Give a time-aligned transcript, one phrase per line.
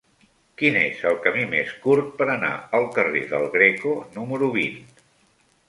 [0.61, 4.85] Quin és el camí més curt per anar al carrer del Greco número vint?